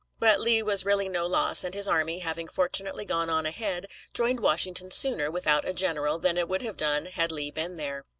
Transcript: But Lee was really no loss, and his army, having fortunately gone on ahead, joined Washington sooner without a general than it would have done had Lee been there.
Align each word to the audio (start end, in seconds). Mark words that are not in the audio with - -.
But 0.17 0.39
Lee 0.39 0.63
was 0.63 0.83
really 0.83 1.07
no 1.07 1.27
loss, 1.27 1.63
and 1.63 1.75
his 1.75 1.87
army, 1.87 2.21
having 2.21 2.47
fortunately 2.47 3.05
gone 3.05 3.29
on 3.29 3.45
ahead, 3.45 3.85
joined 4.15 4.39
Washington 4.39 4.89
sooner 4.89 5.29
without 5.29 5.63
a 5.67 5.73
general 5.73 6.17
than 6.17 6.39
it 6.39 6.49
would 6.49 6.63
have 6.63 6.75
done 6.77 7.05
had 7.05 7.31
Lee 7.31 7.51
been 7.51 7.77
there. 7.77 8.05